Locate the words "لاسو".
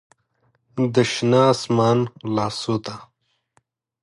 2.35-2.75